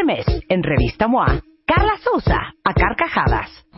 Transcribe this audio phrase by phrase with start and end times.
[0.00, 3.50] Este mes, en Revista MOA, Carla Sousa, a carcajadas.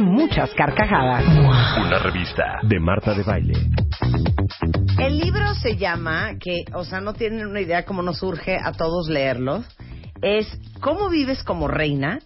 [0.00, 1.24] muchas carcajadas.
[1.78, 3.54] Una revista de Marta de Baile.
[4.98, 8.72] El libro se llama, que, o sea, no tienen una idea cómo nos surge a
[8.72, 9.64] todos leerlo,
[10.22, 10.46] es
[10.80, 12.20] ¿Cómo vives como reina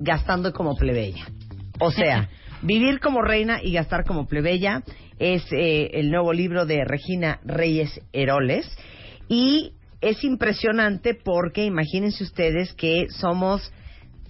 [0.00, 1.24] gastando como plebeya?
[1.78, 2.28] O sea,
[2.62, 4.82] vivir como reina y gastar como plebeya
[5.20, 8.66] es eh, el nuevo libro de Regina Reyes Heroles
[9.28, 13.72] y es impresionante porque imagínense ustedes que somos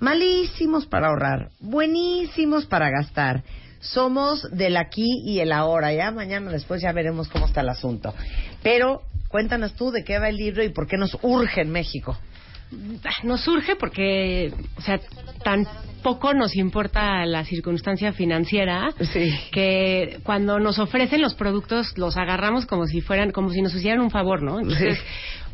[0.01, 3.43] malísimos para ahorrar, buenísimos para gastar.
[3.81, 8.15] Somos del aquí y el ahora, ya mañana después ya veremos cómo está el asunto.
[8.63, 12.19] Pero cuéntanos tú de qué va el libro y por qué nos urge en México.
[13.25, 15.01] Nos surge porque, o sea,
[15.43, 15.67] tan
[16.03, 19.35] poco nos importa la circunstancia financiera Sí.
[19.51, 24.01] que cuando nos ofrecen los productos los agarramos como si fueran, como si nos hicieran
[24.01, 24.61] un favor, ¿no?
[24.61, 24.99] Entonces,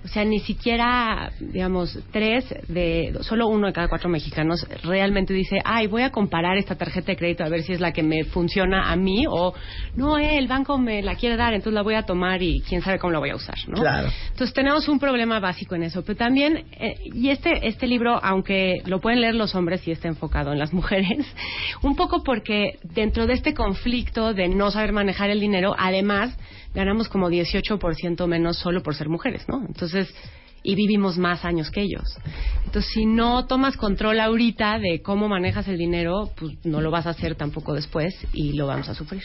[0.04, 5.58] o sea, ni siquiera, digamos, tres de, solo uno de cada cuatro mexicanos realmente dice,
[5.64, 8.24] ay, voy a comparar esta tarjeta de crédito a ver si es la que me
[8.24, 9.54] funciona a mí o,
[9.96, 12.82] no, eh, el banco me la quiere dar, entonces la voy a tomar y quién
[12.82, 13.80] sabe cómo la voy a usar, ¿no?
[13.80, 14.08] Claro.
[14.30, 18.82] Entonces tenemos un problema básico en eso, pero también, eh, y este, este libro, aunque
[18.86, 21.26] lo pueden leer los hombres y está enfocado en las mujeres,
[21.82, 26.36] un poco porque dentro de este conflicto de no saber manejar el dinero, además
[26.76, 29.64] ganamos como 18% menos solo por ser mujeres, ¿no?
[29.66, 30.14] Entonces,
[30.62, 32.18] y vivimos más años que ellos.
[32.66, 37.06] Entonces, si no tomas control ahorita de cómo manejas el dinero, pues no lo vas
[37.06, 39.22] a hacer tampoco después y lo vamos a sufrir.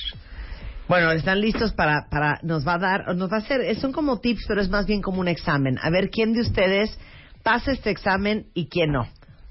[0.88, 4.20] Bueno, están listos para, para, nos va a dar, nos va a hacer, son como
[4.20, 5.78] tips, pero es más bien como un examen.
[5.82, 6.98] A ver quién de ustedes
[7.44, 9.08] pasa este examen y quién no.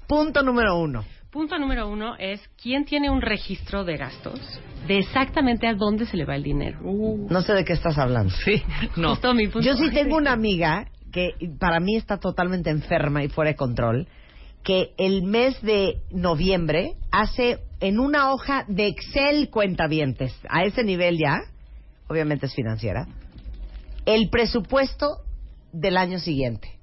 [0.07, 1.05] Punto número uno.
[1.31, 4.39] Punto número uno es quién tiene un registro de gastos
[4.85, 6.79] de exactamente a dónde se le va el dinero.
[6.83, 8.33] No sé de qué estás hablando.
[8.43, 8.61] Sí,
[8.97, 9.11] no.
[9.11, 9.65] Justo mi punto.
[9.65, 14.07] Yo sí tengo una amiga que para mí está totalmente enferma y fuera de control,
[14.63, 21.17] que el mes de noviembre hace en una hoja de Excel cuentavientes, a ese nivel
[21.17, 21.39] ya,
[22.07, 23.07] obviamente es financiera,
[24.05, 25.21] el presupuesto
[25.71, 26.77] del año siguiente,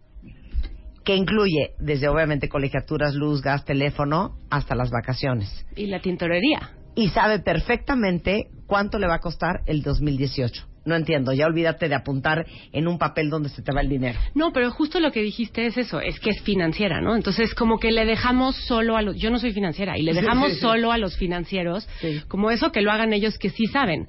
[1.09, 5.49] que incluye desde obviamente colegiaturas, luz, gas, teléfono, hasta las vacaciones.
[5.75, 6.73] Y la tintorería.
[6.95, 10.67] Y sabe perfectamente cuánto le va a costar el 2018.
[10.85, 14.19] No entiendo, ya olvídate de apuntar en un papel donde se te va el dinero.
[14.35, 17.17] No, pero justo lo que dijiste es eso, es que es financiera, ¿no?
[17.17, 19.17] Entonces, como que le dejamos solo a los...
[19.17, 20.61] Yo no soy financiera, y le dejamos sí, sí.
[20.61, 21.89] solo a los financieros,
[22.29, 24.09] como eso que lo hagan ellos que sí saben.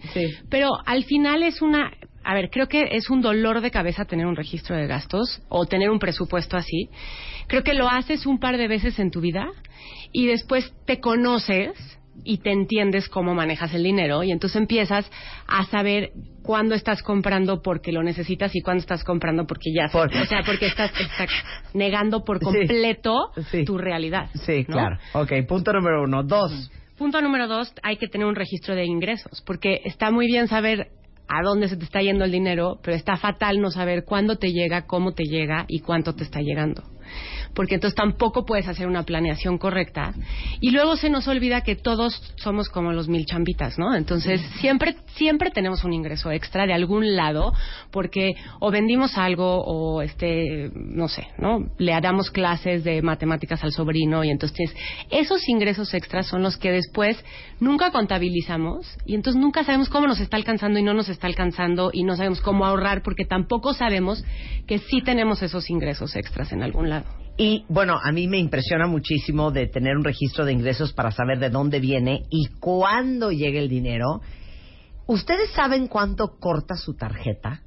[0.49, 1.91] Pero al final es una...
[2.23, 5.65] A ver, creo que es un dolor de cabeza tener un registro de gastos o
[5.65, 6.89] tener un presupuesto así.
[7.47, 9.47] Creo que lo haces un par de veces en tu vida
[10.11, 11.71] y después te conoces
[12.25, 15.09] y te entiendes cómo manejas el dinero y entonces empiezas
[15.47, 16.11] a saber
[16.43, 20.41] cuándo estás comprando porque lo necesitas y cuándo estás comprando porque ya Por- o sea
[20.45, 21.29] porque estás, estás
[21.73, 22.45] negando por Sí.
[22.45, 23.63] completo Sí.
[23.63, 24.73] tu realidad Sí, ¿no?
[24.75, 24.97] claro.
[25.13, 26.23] Ok, punto número uno.
[26.23, 26.69] Dos.
[26.97, 30.89] Punto número dos, hay que tener un registro de ingresos, porque está muy bien saber
[31.29, 34.51] a dónde se te está yendo el dinero, pero está fatal no saber cuándo te
[34.51, 36.83] llega, cómo te llega y cuánto te está llegando.
[37.53, 40.13] Porque entonces tampoco puedes hacer una planeación correcta.
[40.61, 43.95] Y luego se nos olvida que todos somos como los mil chambitas, ¿no?
[43.95, 47.53] Entonces siempre, siempre tenemos un ingreso extra de algún lado,
[47.91, 51.69] porque o vendimos algo o, este, no sé, ¿no?
[51.77, 54.73] Le damos clases de matemáticas al sobrino y entonces
[55.09, 57.23] esos ingresos extras son los que después
[57.59, 61.89] nunca contabilizamos y entonces nunca sabemos cómo nos está alcanzando y no nos está alcanzando
[61.93, 64.23] y no sabemos cómo ahorrar porque tampoco sabemos
[64.67, 67.05] que sí tenemos esos ingresos extras en algún lado.
[67.41, 71.39] Y bueno, a mí me impresiona muchísimo de tener un registro de ingresos para saber
[71.39, 74.19] de dónde viene y cuándo llega el dinero.
[75.07, 77.61] ¿Ustedes saben cuánto corta su tarjeta?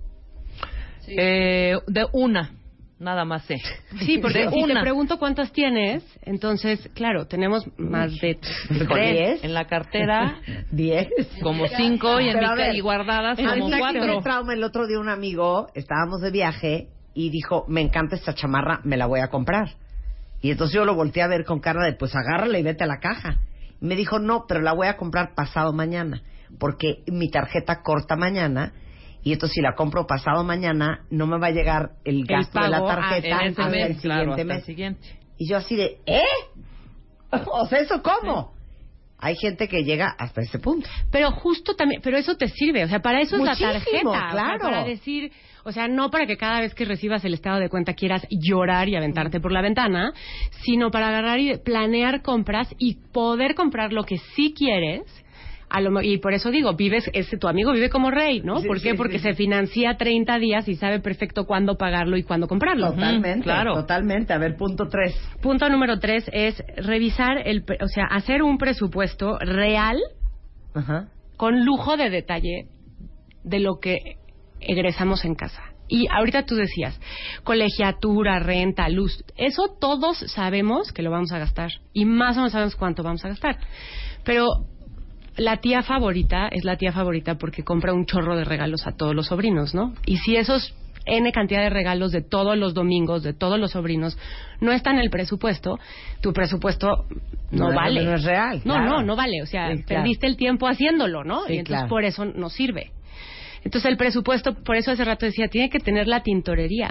[1.09, 2.53] Eh, de una,
[2.99, 3.57] nada más sé.
[4.01, 9.13] Sí, porque De si te pregunto cuántas tienes, entonces, claro, tenemos más de ¿Con tres.
[9.19, 9.45] diez?
[9.45, 10.39] En la cartera,
[10.71, 11.09] Diez.
[11.43, 14.21] como cinco y, en mi ver, y guardadas A como cuatro.
[14.21, 18.81] trauma el otro día un amigo, estábamos de viaje y dijo, me encanta esta chamarra,
[18.85, 19.71] me la voy a comprar.
[20.41, 22.87] Y entonces yo lo volteé a ver con cara de, pues agárrala y vete a
[22.87, 23.39] la caja.
[23.81, 26.23] Y me dijo, no, pero la voy a comprar pasado mañana,
[26.59, 28.73] porque mi tarjeta corta mañana.
[29.23, 32.69] Y entonces si la compro pasado mañana, no me va a llegar el gasto de
[32.69, 35.19] la ah, tarjeta ese hasta el mes, claro, siguiente hasta el siguiente.
[35.39, 36.23] Y yo así de, ¿eh?
[37.47, 38.53] O sea, ¿eso cómo?
[39.19, 40.89] Hay gente que llega hasta ese punto.
[41.13, 44.09] Pero justo también, pero eso te sirve, o sea, para eso Muchísimo, es la tarjeta,
[44.09, 44.59] o sea, claro.
[44.61, 45.31] para decir,
[45.65, 48.89] o sea, no para que cada vez que recibas el estado de cuenta quieras llorar
[48.89, 50.13] y aventarte por la ventana,
[50.65, 55.03] sino para agarrar y planear compras y poder comprar lo que sí quieres.
[55.75, 58.59] A lo, y por eso digo, vives, ese, tu amigo vive como rey, ¿no?
[58.61, 58.91] Sí, ¿Por qué?
[58.91, 59.29] sí, Porque sí.
[59.29, 62.91] se financia 30 días y sabe perfecto cuándo pagarlo y cuándo comprarlo.
[62.91, 63.73] Totalmente, claro.
[63.73, 64.35] totalmente.
[64.35, 65.15] A ver, punto tres.
[65.41, 69.99] Punto número tres es revisar el, o sea, hacer un presupuesto real
[70.75, 71.09] Ajá.
[71.39, 72.67] con lujo de detalle
[73.43, 73.97] de lo que
[74.67, 75.63] egresamos en casa.
[75.89, 76.99] Y ahorita tú decías,
[77.45, 82.53] colegiatura, renta, luz, eso todos sabemos que lo vamos a gastar y más o menos
[82.53, 83.59] sabemos cuánto vamos a gastar.
[84.25, 84.47] Pero
[85.37, 89.15] la tía favorita es la tía favorita porque compra un chorro de regalos a todos
[89.15, 89.93] los sobrinos, ¿no?
[90.07, 90.75] Y si esos
[91.05, 94.17] N cantidad de regalos de todos los domingos, de todos los sobrinos,
[94.61, 95.79] no está en el presupuesto,
[96.21, 97.07] tu presupuesto
[97.51, 98.05] no, No, vale.
[98.05, 98.89] no es real, No, claro.
[98.89, 99.43] no, no vale.
[99.43, 100.03] O sea, Sí, claro.
[100.05, 101.45] perdiste el tiempo haciéndolo, ¿no?
[101.47, 101.89] Sí, y entonces claro.
[101.89, 102.93] por eso no sirve.
[103.65, 106.91] Entonces el presupuesto, por eso hace rato decía, tiene que tener la tintorería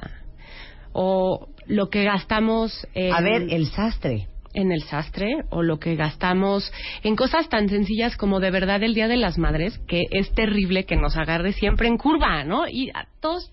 [0.93, 4.27] o lo que gastamos en, A ver, el sastre.
[4.53, 6.71] en el sastre o lo que gastamos
[7.03, 10.85] en cosas tan sencillas como de verdad el Día de las Madres, que es terrible
[10.85, 12.67] que nos agarre siempre en curva, ¿no?
[12.67, 13.51] Y a todos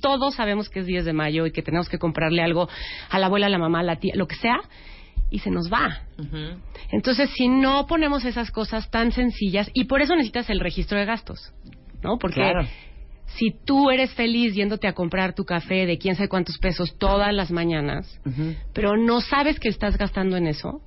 [0.00, 2.68] todos sabemos que es 10 de mayo y que tenemos que comprarle algo
[3.10, 4.60] a la abuela, a la mamá, a la tía, lo que sea,
[5.28, 6.02] y se nos va.
[6.92, 11.04] Entonces, si no ponemos esas cosas tan sencillas, y por eso necesitas el registro de
[11.04, 11.52] gastos,
[12.02, 12.18] ¿no?
[12.18, 12.66] Porque Claro.
[13.26, 17.32] si tú eres feliz yéndote a comprar tu café de quién sabe cuántos pesos todas
[17.34, 18.20] las mañanas,
[18.72, 20.80] pero no sabes que estás gastando en eso,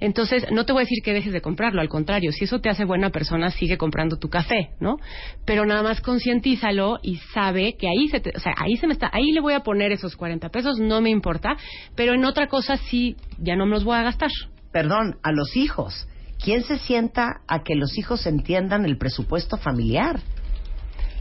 [0.00, 2.68] entonces no te voy a decir que dejes de comprarlo, al contrario, si eso te
[2.68, 4.96] hace buena persona, sigue comprando tu café, ¿no?
[5.44, 8.92] Pero nada más concientízalo y sabe que ahí se, te- o sea, ahí se me
[8.92, 11.56] está, ahí le voy a poner esos 40 pesos, no me importa,
[11.94, 14.30] pero en otra cosa sí, ya no me los voy a gastar.
[14.72, 16.08] Perdón, a los hijos.
[16.44, 20.20] ¿Quién se sienta a que los hijos entiendan el presupuesto familiar?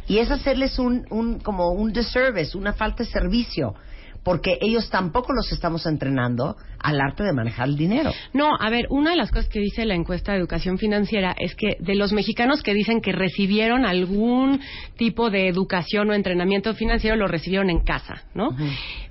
[0.06, 3.74] Y es hacerles un, un como un disservice, una falta de servicio,
[4.22, 8.12] porque ellos tampoco los estamos entrenando al arte de manejar el dinero.
[8.34, 11.56] No, a ver, una de las cosas que dice la encuesta de educación financiera es
[11.56, 14.60] que de los mexicanos que dicen que recibieron algún
[14.98, 18.50] tipo de educación o entrenamiento financiero, lo recibieron en casa, ¿no?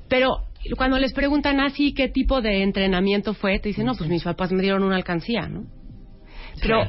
[0.08, 0.28] Pero
[0.76, 4.52] cuando les preguntan así qué tipo de entrenamiento fue, te dicen, no, pues mis papás
[4.52, 5.64] me dieron una alcancía, ¿no?
[6.60, 6.82] Pero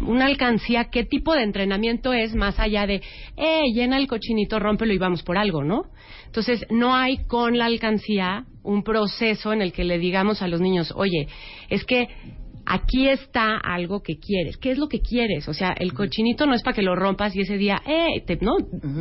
[0.00, 3.02] una alcancía, ¿qué tipo de entrenamiento es más allá de,
[3.36, 5.84] eh, llena el cochinito, rómpelo y vamos por algo, ¿no?
[6.26, 10.60] Entonces, no hay con la alcancía un proceso en el que le digamos a los
[10.60, 11.28] niños, oye,
[11.68, 12.08] es que
[12.66, 14.56] aquí está algo que quieres.
[14.56, 15.48] ¿Qué es lo que quieres?
[15.48, 18.38] O sea, el cochinito no es para que lo rompas y ese día, eh, te,
[18.40, 18.54] ¿no?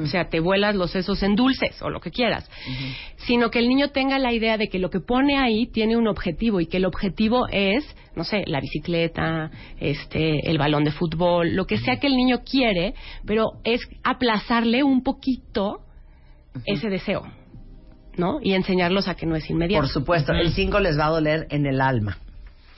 [0.03, 2.50] O sea, te vuelas los sesos en dulces o lo que quieras.
[3.17, 6.08] Sino que el niño tenga la idea de que lo que pone ahí tiene un
[6.08, 7.84] objetivo y que el objetivo es,
[8.15, 12.41] no sé, la bicicleta, este, el balón de fútbol, lo que sea que el niño
[12.43, 12.93] quiere,
[13.25, 15.79] pero es aplazarle un poquito
[16.65, 17.24] ese deseo,
[18.17, 18.39] ¿no?
[18.41, 19.84] Y enseñarlos a que no es inmediato.
[19.84, 22.17] Por supuesto, el 5 les va a doler en el alma.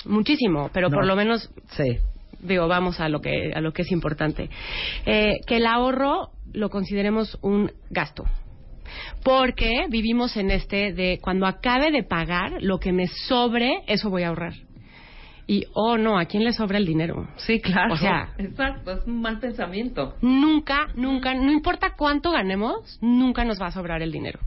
[0.05, 0.95] Muchísimo, pero No.
[0.95, 1.97] por lo menos Sí.
[2.39, 4.49] digo, vamos a lo que a lo que es importante.
[5.05, 8.23] Eh, que el ahorro lo consideremos un gasto.
[9.23, 14.23] Porque vivimos en este de cuando acabe de pagar lo que me sobre, eso voy
[14.23, 14.53] a ahorrar.
[15.47, 17.27] Y oh no, ¿a quién le sobra el dinero?
[17.37, 17.93] Sí, claro.
[17.93, 20.15] O sea- exacto, es un mal pensamiento.
[20.21, 24.39] Nunca, nunca, no importa cuánto ganemos, nunca nos va a sobrar el dinero.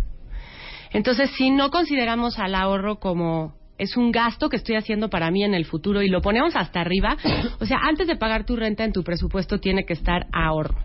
[0.90, 5.44] Entonces, si no consideramos al ahorro como es un gasto que estoy haciendo para mí
[5.44, 7.16] en el futuro y lo ponemos hasta arriba,
[7.60, 10.76] o sea, antes de pagar tu renta en tu presupuesto tiene que estar ahorro.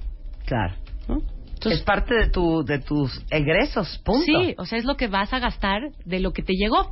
[0.46, 0.76] Claro.
[1.08, 1.18] ¿no?
[1.54, 4.24] Entonces, es parte de, tu, de tus egresos, punto.
[4.26, 6.92] sí, o sea, es lo que vas a gastar de lo que te llegó.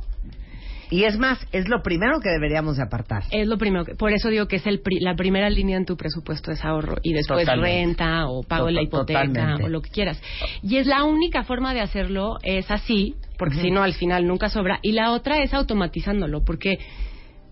[0.90, 3.22] Y es más, es lo primero que deberíamos de apartar.
[3.30, 5.86] Es lo primero que, por eso digo que es el pri- la primera línea en
[5.86, 7.78] tu presupuesto es ahorro y después Totalmente.
[7.86, 9.64] renta o pago de la hipoteca totalmente.
[9.64, 10.20] o lo que quieras.
[10.62, 14.48] Y es la única forma de hacerlo es así, porque si no al final nunca
[14.48, 14.78] sobra.
[14.82, 16.78] Y la otra es automatizándolo, porque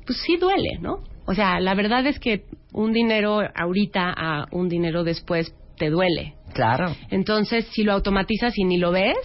[0.06, 1.02] pues sí duele, ¿no?
[1.26, 6.34] O sea, la verdad es que un dinero ahorita a un dinero después te duele.
[6.54, 6.94] Claro.
[7.10, 9.16] Entonces, si lo automatizas y ni lo ves,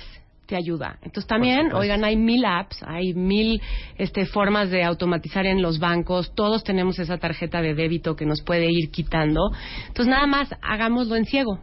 [0.47, 0.97] te ayuda.
[1.03, 3.61] Entonces también, oigan, hay mil apps, hay mil
[3.99, 8.41] este, formas de automatizar en los bancos, todos tenemos esa tarjeta de débito que nos
[8.41, 9.51] puede ir quitando.
[9.87, 11.59] Entonces nada más hagámoslo en ciego.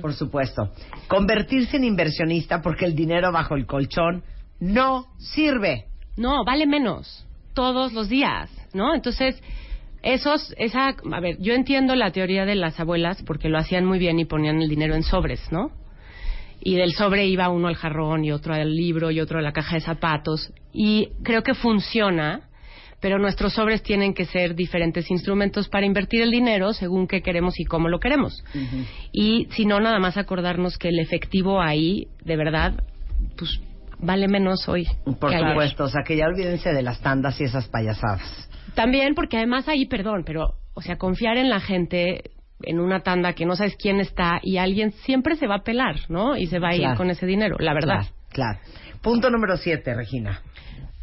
[0.00, 0.70] Por supuesto.
[1.06, 4.22] Convertirse en inversionista porque el dinero bajo el colchón
[4.58, 5.86] no sirve.
[6.16, 8.94] No, vale menos todos los días, ¿no?
[8.94, 9.42] Entonces,
[10.02, 13.98] esos, esa, a ver, yo entiendo la teoría de las abuelas porque lo hacían muy
[13.98, 15.72] bien y ponían el dinero en sobres, ¿no?
[16.60, 19.52] Y del sobre iba uno al jarrón y otro al libro y otro a la
[19.52, 20.52] caja de zapatos.
[20.72, 22.45] Y creo que funciona,
[23.00, 27.58] pero nuestros sobres tienen que ser diferentes instrumentos para invertir el dinero según qué queremos
[27.60, 28.42] y cómo lo queremos.
[29.12, 32.74] Y si no, nada más acordarnos que el efectivo ahí, de verdad,
[33.36, 33.60] pues
[33.98, 34.86] vale menos hoy.
[35.20, 35.48] Por ayer.
[35.48, 35.84] supuesto.
[35.84, 38.48] O sea, que ya olvídense de las tandas y esas payasadas.
[38.74, 42.30] También porque además ahí, perdón, pero, o sea, confiar en la gente
[42.62, 45.96] en una tanda que no sabes quién está y alguien siempre se va a pelar,
[46.08, 46.36] ¿no?
[46.36, 48.06] Y se va a ir con ese dinero, la verdad.
[48.30, 48.58] Claro, claro.
[49.02, 50.40] Punto número siete, Regina.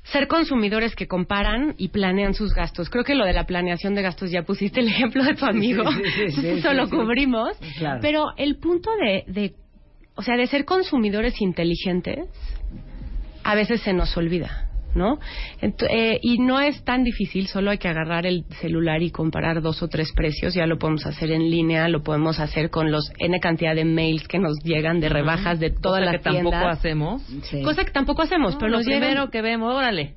[0.03, 2.89] Ser consumidores que comparan y planean sus gastos.
[2.89, 5.83] Creo que lo de la planeación de gastos ya pusiste el ejemplo de tu amigo.
[5.91, 7.57] Sí, sí, sí, cubrimos.
[7.77, 7.99] Claro.
[8.01, 9.53] Pero el punto de, de,
[10.15, 12.27] o sea, de ser consumidores inteligentes,
[13.43, 15.19] a veces se nos olvida, ¿no?
[15.61, 19.61] Ent- eh, y no es tan difícil, solo hay que agarrar el celular y comparar
[19.61, 20.53] dos o tres precios.
[20.53, 24.27] Ya lo podemos hacer en línea, lo podemos hacer con los N cantidad de mails
[24.27, 27.21] que nos llegan de rebajas de todas Cosa las que tampoco hacemos.
[27.43, 27.61] Sí.
[27.63, 30.15] Cosa que tampoco hacemos, No, pero lo nos llegan primero que vemos, órale.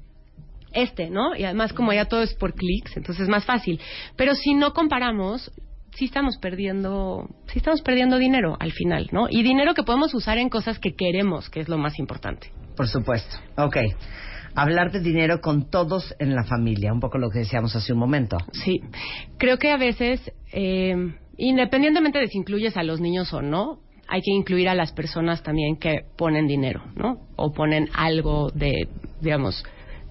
[0.73, 1.35] este, ¿no?
[1.37, 3.81] Y además como ya todo es por clics, entonces es más fácil.
[4.17, 5.51] Pero si no comparamos,
[5.95, 9.29] sí estamos perdiendo, sí estamos perdiendo dinero al final, ¿no?
[9.31, 12.51] Y dinero que podemos usar en cosas que queremos, que es lo más importante.
[12.77, 13.37] Por supuesto.
[13.57, 13.77] Ok.
[14.57, 17.99] Hablar de dinero con todos en la familia, un poco lo que decíamos hace un
[17.99, 18.39] momento.
[18.53, 18.81] Sí,
[19.39, 24.23] creo que a veces, eh, independientemente de si incluyes a los niños o no, hay
[24.23, 27.19] que incluir a las personas también que ponen dinero, ¿no?
[27.37, 28.89] O ponen algo de,
[29.21, 29.65] digamos,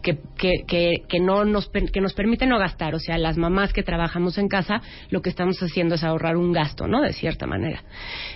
[0.03, 2.93] que, que, que, que no nos, que nos permite no gastar.
[2.93, 6.51] O sea, las mamás que trabajamos en casa, lo que estamos haciendo es ahorrar un
[6.51, 7.01] gasto, ¿no?
[7.01, 7.83] De cierta manera.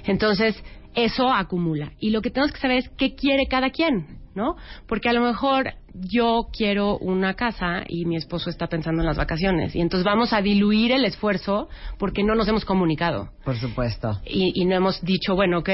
[0.05, 0.55] Entonces,
[0.95, 1.91] eso acumula.
[1.99, 4.55] Y lo que tenemos que saber es qué quiere cada quien, ¿no?
[4.87, 9.17] Porque a lo mejor yo quiero una casa y mi esposo está pensando en las
[9.17, 9.75] vacaciones.
[9.75, 11.67] Y entonces vamos a diluir el esfuerzo
[11.97, 13.29] porque no nos hemos comunicado.
[13.43, 14.21] Por supuesto.
[14.25, 15.69] Y, y no hemos dicho, bueno, ok,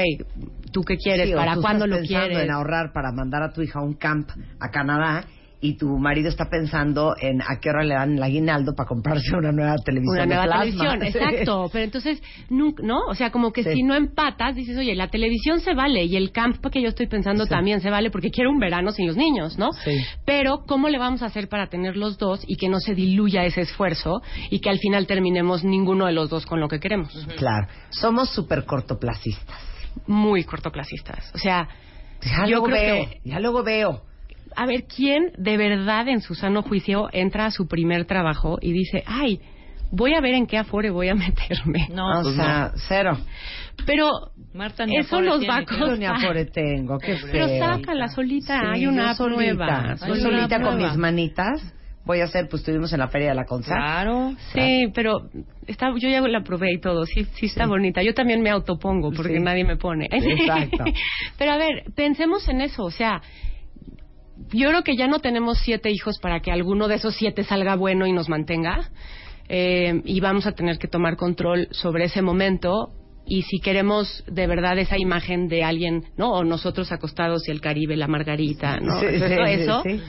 [0.72, 1.28] ¿tú qué quieres?
[1.28, 2.38] Sí, ¿Para cuándo lo quieres?
[2.38, 5.24] en ahorrar para mandar a tu hija a un camp a Canadá
[5.58, 9.34] y tu marido está pensando en a qué hora le dan el aguinaldo para comprarse
[9.34, 10.64] una nueva televisión Una de nueva plasma.
[10.98, 11.68] televisión, exacto.
[11.72, 12.98] Pero entonces, ¿no?
[13.08, 13.72] O sea, como que Sí.
[13.72, 17.06] si no empatas, dices, oye, la televisión se vale y el camp que yo estoy
[17.06, 17.50] pensando Sí.
[17.50, 19.72] también se vale porque quiero un verano sin los niños, ¿no?
[19.72, 19.96] Sí.
[20.26, 23.44] Pero, ¿cómo le vamos a hacer para tener los dos y que no se diluya
[23.44, 24.20] ese esfuerzo
[24.50, 27.12] y que al final terminemos ninguno de los dos con lo que queremos?
[27.38, 27.66] Claro.
[27.90, 29.56] Somos súper cortoplacistas.
[30.06, 31.32] Muy cortoplacistas.
[31.34, 31.66] O sea,
[32.22, 34.02] Ya yo luego creo veo, que ya luego veo.
[34.56, 38.72] A ver, ¿quién de verdad en su sano juicio entra a su primer trabajo y
[38.72, 39.40] dice, ay,
[39.92, 41.88] voy a ver en qué afore voy a meterme?
[41.92, 43.16] No, o pues sea, cero.
[43.84, 44.10] Pero
[44.54, 46.16] Marta ni eso tiene, va a ni costar.
[46.16, 47.30] afore tengo, qué feo.
[47.30, 49.96] Pero sácala solita, Sí, hay una solita, nueva.
[50.06, 51.74] Una solita con mis manitas
[52.06, 53.74] voy a hacer, pues estuvimos en la feria de la Consa.
[53.74, 54.32] Claro.
[54.54, 55.28] Sí, pero
[55.66, 58.00] está, yo ya la probé y todo, sí, sí está bonita.
[58.02, 59.40] Yo también me autopongo porque Sí.
[59.42, 60.06] nadie me pone.
[60.10, 60.84] Exacto.
[61.36, 63.20] pero a ver, pensemos en eso, o sea,
[64.52, 67.76] yo creo que ya no tenemos siete hijos para que alguno de esos siete salga
[67.76, 68.90] bueno y nos mantenga.
[69.48, 72.90] Eh, y vamos a tener que tomar control sobre ese momento.
[73.28, 76.32] Y si queremos de verdad esa imagen de alguien, ¿no?
[76.32, 79.00] O nosotros acostados y el Caribe, la margarita, ¿no?
[79.00, 80.00] Sí, sí, eso, sí.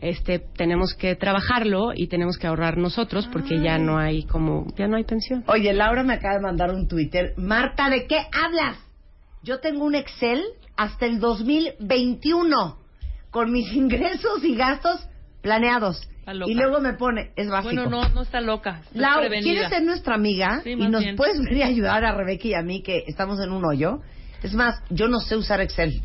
[0.00, 4.88] este, tenemos que trabajarlo y tenemos que ahorrar nosotros porque ya no hay como, ya
[4.88, 5.44] no hay pensión.
[5.46, 7.34] Oye, Laura me acaba de mandar un Twitter.
[7.36, 8.76] Marta, ¿de qué hablas?
[9.44, 10.42] Yo tengo un Excel
[10.76, 12.83] hasta el 2021
[13.34, 15.00] con mis ingresos y gastos
[15.42, 16.08] planeados.
[16.46, 17.74] Y luego me pone, es básico.
[17.74, 18.80] Bueno, no, no está loca.
[18.86, 19.42] está Lau, prevenida.
[19.42, 20.62] ¿quieres ser nuestra amiga?
[20.62, 21.16] Sí, y nos bien.
[21.16, 24.00] puedes venir a ayudar a Rebeca y a mí que estamos en un hoyo.
[24.42, 26.00] Es más, yo no sé usar Excel.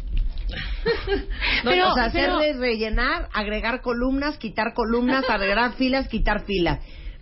[1.66, 6.80] o sea, hacerle rellenar, agregar columnas, quitar columnas, agregar filas, quitar filas.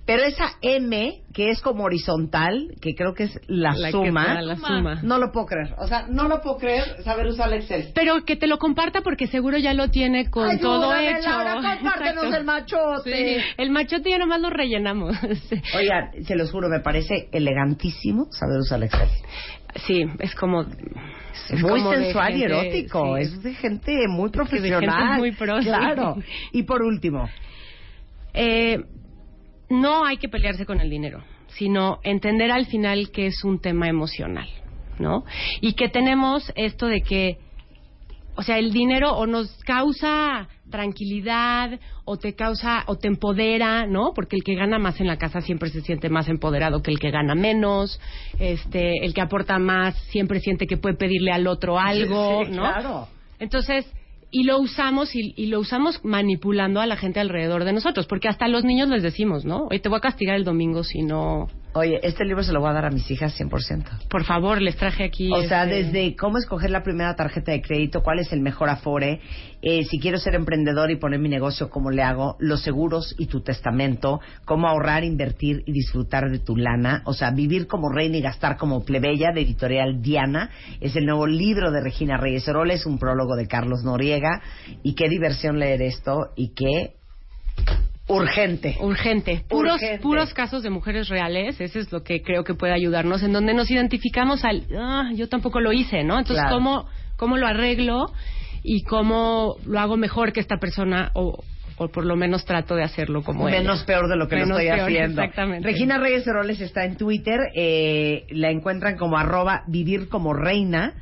[0.08, 5.02] Pero esa M, que es como horizontal, que creo que es la, suma, la suma,
[5.04, 5.76] no lo puedo creer.
[5.78, 7.92] O sea, no lo puedo creer saber usar el Excel.
[7.94, 11.30] Pero que te lo comparta porque seguro ya lo tiene con todo hecho.
[11.30, 12.38] Laura, compártenos Exacto.
[12.38, 13.12] el machote.
[13.40, 15.14] Sí, el machote ya nomás lo rellenamos.
[15.76, 19.10] Oigan, se los juro, me parece elegantísimo saber usar el Excel.
[19.86, 20.62] Sí, es como...
[21.50, 23.18] Es muy como sensual y erótico.
[23.18, 23.24] sí.
[23.24, 25.18] Es de gente muy que de gente profesional.
[25.20, 25.66] muy pro, sí.
[25.68, 26.16] Claro.
[26.54, 27.28] Y por último,
[28.34, 28.78] Eh,
[29.70, 33.88] no hay que pelearse con el dinero, sino entender al final que es un tema
[33.88, 34.48] emocional,
[35.00, 35.24] ¿no?
[35.62, 37.38] Y que tenemos esto de que,
[38.36, 44.12] o sea, el dinero o nos causa tranquilidad o te causa o te empodera, ¿no?
[44.14, 47.00] Porque el que gana más en la casa siempre se siente más empoderado que el
[47.00, 48.00] que gana menos,
[48.40, 52.64] este, el que aporta más siempre siente que puede pedirle al otro algo, Sí, ¿no?
[52.64, 53.08] claro.
[53.40, 53.86] Entonces,
[54.30, 58.46] y lo usamos y, lo usamos manipulando a la gente alrededor de nosotros, porque hasta
[58.46, 59.68] a los niños les decimos, ¿no?
[59.70, 61.48] Oye, te voy a castigar el domingo si no...
[61.78, 64.08] oye, este libro se lo voy a dar a mis hijas 100%.
[64.10, 65.32] Por favor, les traje aquí...
[65.32, 68.70] O sea, este, desde cómo escoger la primera tarjeta de crédito, cuál es el mejor
[68.70, 69.22] afore,
[69.62, 73.28] eh, si quiero ser emprendedor y poner mi negocio, cómo le hago, los seguros y
[73.28, 78.18] tu testamento, cómo ahorrar, invertir y disfrutar de tu lana, o sea, vivir como reina
[78.18, 82.86] y gastar como plebeya de editorial Diana, es el nuevo libro de Regina Reyes Heroles,
[82.86, 84.42] un prólogo de Carlos Noriega,
[84.84, 86.98] y qué diversión leer esto y qué
[88.08, 88.78] urgente.
[88.80, 89.44] Urgente.
[89.50, 90.02] Puros, Urgente.
[90.02, 93.54] puros casos de mujeres reales, eso es lo que creo que puede ayudarnos, en donde
[93.54, 96.18] nos identificamos al, ah, yo tampoco lo hice, ¿no?
[96.18, 96.56] Entonces, Claro.
[96.58, 96.88] ¿cómo,
[97.18, 98.12] ¿cómo lo arreglo
[98.64, 101.44] y cómo lo hago mejor que esta persona o,
[101.78, 103.60] o por lo menos trato de hacerlo como ella?
[103.60, 105.22] Menos peor de lo que lo estoy peor, haciendo.
[105.22, 105.68] exactamente.
[105.68, 110.94] Regina Reyes Heroles está en Twitter, eh, la encuentran como arroba vivir como reina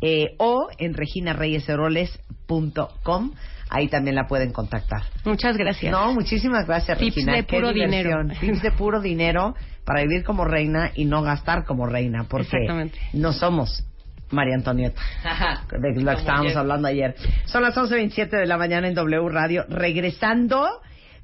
[0.00, 3.32] eh, o en reginareyesheroles.com.
[3.70, 5.02] Ahí también la pueden contactar.
[5.24, 5.90] Muchas gracias.
[5.90, 7.36] No, muchísimas gracias, Tips Regina.
[7.36, 8.28] de Qué puro diversión.
[8.28, 8.40] dinero.
[8.40, 9.54] Tips de puro dinero
[9.84, 13.84] para vivir como reina y no gastar como reina, porque no somos
[14.30, 15.00] María Antonieta,
[15.70, 17.14] de lo que estábamos hablando ayer.
[17.46, 19.64] Son las 11.27 de la mañana en W Radio.
[19.68, 20.66] Regresando,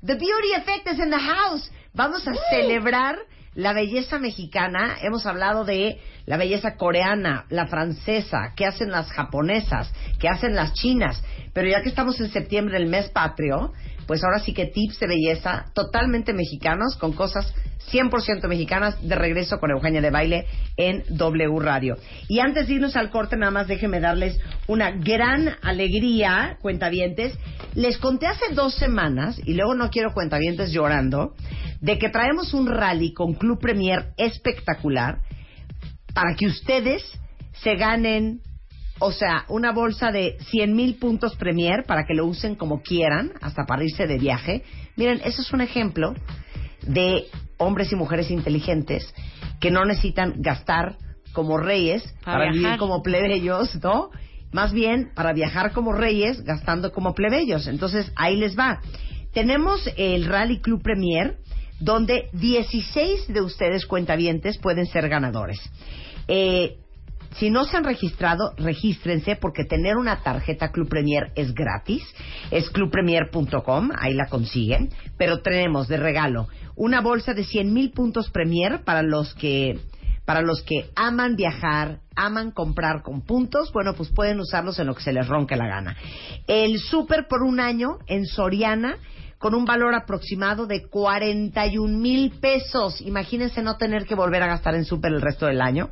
[0.04, 1.70] The Beauty Effect is in the house.
[1.92, 3.16] Vamos a celebrar
[3.54, 4.96] la belleza mexicana.
[5.02, 10.72] Hemos hablado de la belleza coreana, la francesa, qué hacen las japonesas, qué hacen las
[10.74, 11.22] chinas.
[11.52, 13.72] Pero ya que estamos en septiembre, el mes patrio,
[14.10, 17.54] pues ahora sí que tips de belleza totalmente mexicanos, con cosas
[17.92, 20.46] 100% mexicanas, de regreso con Eugenia de Baile
[20.76, 21.96] en W Radio.
[22.26, 27.38] Y antes de irnos al corte, nada más déjenme darles una gran alegría, cuentavientes.
[27.74, 31.36] Les conté hace dos semanas, y luego no quiero cuentavientes llorando,
[31.80, 35.20] de que traemos un rally con Club Premier espectacular
[36.12, 37.04] para que ustedes
[37.62, 38.40] se ganen,
[39.00, 43.32] o sea, una bolsa de 100 mil puntos Premier para que lo usen como quieran,
[43.40, 44.62] hasta para irse de viaje.
[44.96, 46.14] Miren, eso es un ejemplo
[46.82, 49.12] de hombres y mujeres inteligentes
[49.58, 50.96] que no necesitan gastar
[51.32, 54.10] como reyes Para para, vivir como plebeyos, ¿no?
[54.52, 57.68] Más bien para viajar como reyes gastando como plebeyos.
[57.68, 58.80] Entonces, ahí les va.
[59.32, 61.38] Tenemos el Rally Club Premier,
[61.78, 65.60] donde 16 de ustedes cuentavientes pueden ser ganadores.
[66.28, 66.76] Eh,
[67.36, 72.02] si no se han registrado, regístrense porque tener una tarjeta Club Premier es gratis.
[72.50, 74.90] Es clubpremier.com, ahí la consiguen.
[75.16, 79.78] Pero tenemos de regalo una bolsa de 100 mil puntos Premier para los que
[80.24, 84.94] para los que aman viajar, aman comprar con puntos, bueno, pues pueden usarlos en lo
[84.94, 85.96] que se les ronque la gana.
[86.46, 88.96] El súper por un año en Soriana
[89.40, 93.00] con un valor aproximado de 41 mil pesos.
[93.00, 95.90] Imagínense no tener que volver a gastar en súper el resto del año.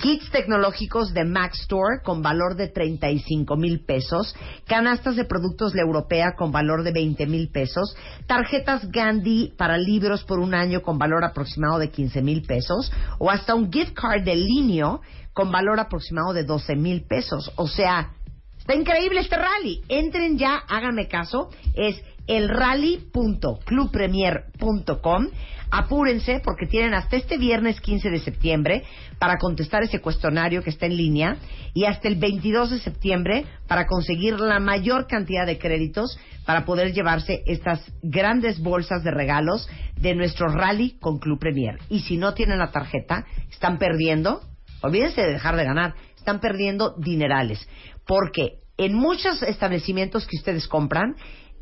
[0.00, 4.34] Kits tecnológicos de Mac Store con valor de 35 mil pesos.
[4.66, 7.96] Canastas de productos La Europea con valor de 20 mil pesos.
[8.26, 12.92] Tarjetas Gandhi para libros por un año con valor aproximado de 15 mil pesos.
[13.18, 15.00] O hasta un gift card de Linio
[15.32, 17.50] con valor aproximado de 12 mil pesos.
[17.56, 18.10] O sea,
[18.58, 19.80] Está increíble este rally.
[19.88, 21.50] Entren ya, háganme caso.
[21.74, 25.26] Es elrally.clubpremier.com.
[25.70, 28.84] Apúrense porque tienen hasta este viernes 15 de septiembre
[29.18, 31.38] para contestar ese cuestionario que está en línea
[31.74, 36.92] y hasta el 22 de septiembre para conseguir la mayor cantidad de créditos para poder
[36.92, 41.78] llevarse estas grandes bolsas de regalos de nuestro rally con Club Premier.
[41.88, 44.42] Y si no tienen la tarjeta, están perdiendo,
[44.82, 47.66] olvídense de dejar de ganar, están perdiendo dinerales
[48.06, 51.16] porque en muchos establecimientos que ustedes compran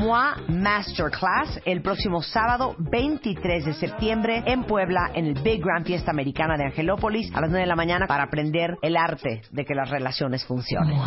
[0.00, 6.10] MOA Masterclass el próximo sábado 23 de septiembre en Puebla en el Big Grand Fiesta
[6.10, 9.74] Americana de Angelópolis a las 9 de la mañana para aprender el arte de que
[9.74, 10.98] las relaciones funcionen.